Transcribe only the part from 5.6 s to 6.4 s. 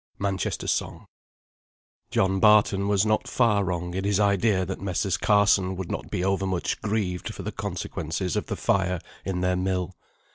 would not be